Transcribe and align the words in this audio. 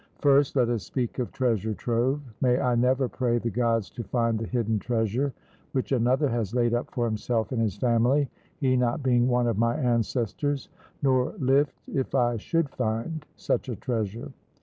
First, 0.17 0.55
let 0.55 0.67
us 0.69 0.81
speak 0.83 1.19
of 1.19 1.31
treasure 1.31 1.75
trove: 1.75 2.21
May 2.41 2.59
I 2.59 2.73
never 2.73 3.07
pray 3.07 3.37
the 3.37 3.51
Gods 3.51 3.87
to 3.91 4.03
find 4.03 4.39
the 4.39 4.47
hidden 4.47 4.79
treasure, 4.79 5.31
which 5.73 5.91
another 5.91 6.27
has 6.27 6.55
laid 6.55 6.73
up 6.73 6.89
for 6.89 7.05
himself 7.05 7.51
and 7.51 7.61
his 7.61 7.77
family, 7.77 8.27
he 8.57 8.75
not 8.75 9.03
being 9.03 9.27
one 9.27 9.45
of 9.45 9.59
my 9.59 9.75
ancestors, 9.77 10.69
nor 11.03 11.35
lift, 11.37 11.83
if 11.87 12.15
I 12.15 12.37
should 12.37 12.71
find, 12.71 13.27
such 13.35 13.69
a 13.69 13.75
treasure. 13.75 14.31